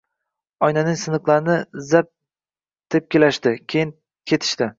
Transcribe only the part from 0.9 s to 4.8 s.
siniqlarini zab tepkilashdi. Keyin ketishdi.